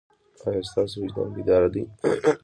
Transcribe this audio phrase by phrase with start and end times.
[0.47, 1.83] ایا ستاسو وجدان بیدار دی؟